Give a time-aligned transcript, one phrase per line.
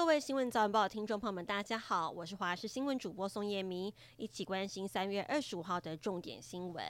[0.00, 6.82] 各位新闻早晚报听众朋友们，大家好，我是华视新闻主播宋叶明，一起关心三月二十五号的重点新闻。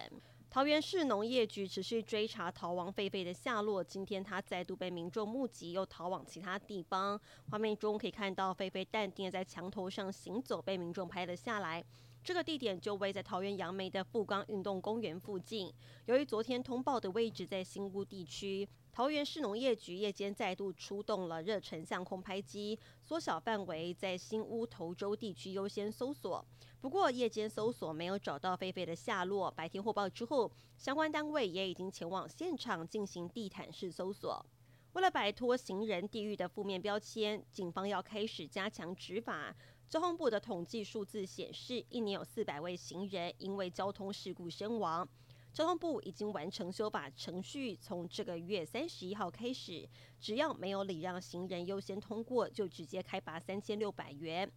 [0.49, 7.21] 桃园市农业局持续追查逃亡狒狒的下落，今天他再度被民众目击，又逃往其他地方。
[7.51, 11.85] 画面中可以看到狒狒淡定在墙头上行走，被民众拍了下来。
[12.23, 15.73] 这个地点就位在桃园杨梅的富冈运动公园附近。
[16.05, 26.45] 由于昨天通报的位置在新屋地区，桃园市农业局夜间再度出动了热成像空拍机，缩小范围，在新屋头洲地区优先搜索。
[26.81, 34.45] 不过夜间搜索没有找到狒狒的下落，白天获报之后，相关单位也已经前往现场进行地毯式搜索。
[34.95, 39.55] 为了摆脱行人地狱的负面标签，警方要开始加强执法。
[39.89, 45.09] 交通部的统计数字显示，一年有四百位行人因为交通事故身亡。
[45.53, 49.89] 交通部已经完成修法程序，从这个月三十一号开始，
[50.21, 54.51] 只要没有礼让行人优先通过，就直接开罚三千六百元。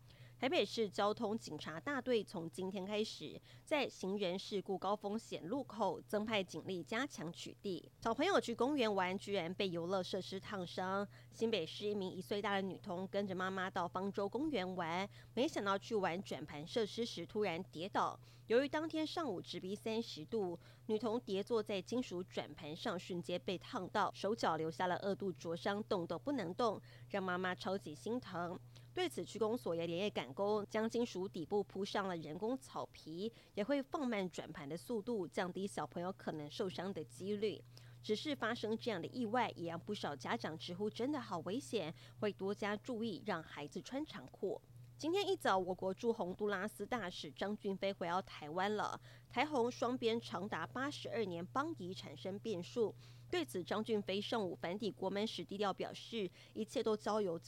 [0.44, 7.82] 台北市交通警察大队从今天开始，在行人事故高风险路口增派警力，加强取缔。
[8.02, 11.08] 小朋友去公园玩，居然被游乐设施烫伤。
[11.32, 18.20] 新北市一名一岁大的女童跟着妈妈到方舟公园玩，没想到去玩转盘设施时突然跌倒。
[18.48, 26.82] 由于当天上午直逼三十度，女童跌坐在金属转盘上，瞬间被烫到手脚留下了二度灼伤，动都不能动，
[27.12, 28.60] 让妈妈超级心疼。
[28.94, 37.60] 对此，区公所也连夜赶工，将金属底部铺上了人工草皮，也会放慢转盘的速度，降低小朋友可能受伤的几率。
[38.04, 44.62] 只是发生这样的意外，也让不少家长直呼真的好危险，会多加注意，让孩子穿长裤。
[44.96, 52.94] 今天一早，我国驻洪都拉斯大使张俊飞回到台湾了，台洪双边长达八十二年邦谊产生变数。
[53.32, 57.40] 对此，张俊飞上午返抵国门时低调表示，一切都交由。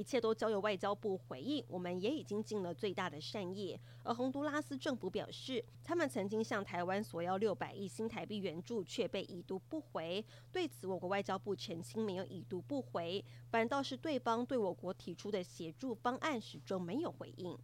[0.00, 3.78] 一切都交由外交部回应，我们也已经尽了最大的善意。
[4.02, 10.24] 而洪都拉斯政府表示，他们曾经向台湾索要六百亿新台币援助，却被已读不回。
[10.50, 17.54] 对此，我国外交部澄清没有已读不回，反倒是对方对我国提出的协助方案始终没有回应。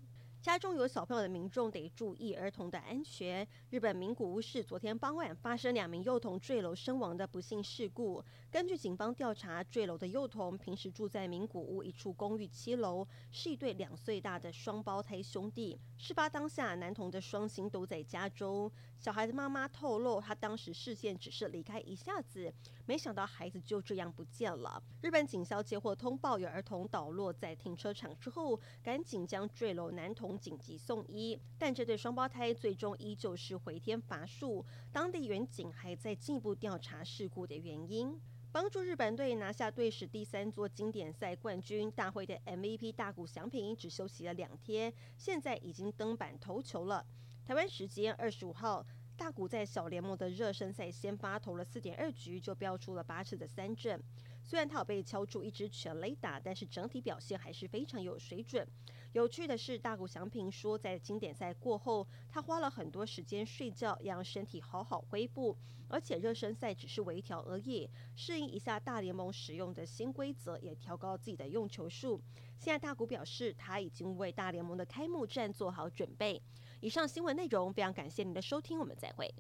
[0.47, 3.45] 家中有小朋友的民众得注意儿童的安全。
[3.69, 8.23] 日本名古屋市昨天傍晚发生两名幼童坠楼身亡的不幸事故。
[8.49, 15.77] 根据警方调查，坠楼的幼童平时住在名古屋一处公寓七楼，是一对两岁大的双胞胎兄弟。
[15.99, 18.71] 事发当下，男童的双亲都在家中。
[19.01, 22.55] 小孩的妈妈透露，他当时视线只是离开一下子，
[22.87, 24.81] 没想到孩子就这样不见了。
[25.03, 30.36] 日本警消接获通报，有儿童倒落在停车场之后，赶紧将坠楼男童。
[30.39, 34.65] 紧急送医，但这对双胞胎最终依旧是回天乏术。
[34.93, 38.21] 当地员警还在进一步调查事故的原因。
[38.53, 47.05] 帮助日本队拿下队史第三座经典赛冠军大会的 MVP 大谷翔平只休息了两天，现在已经登板投球了。
[47.45, 48.87] 台湾时间二十五号。
[49.19, 53.99] 大谷在小联盟的热身赛先发投了四点二局，就飙出了八次的三振。
[54.45, 58.69] 虽然他有被敲出一支全垒打，但是整体表现还是非常有水准。
[59.17, 65.57] 有趣的是，大谷翔平说，在经典赛过后，他花了很多时间睡觉，让身体好好恢复。
[65.89, 72.21] 而且热身赛只是微调而已，适应一下大联盟使用的新规则，也调高自己的用球数。
[72.59, 76.43] 现在大谷表示，他已经为大联盟的开幕战做好准备。
[76.83, 79.35] 以上新闻内容非常感谢您的收听，我们再会。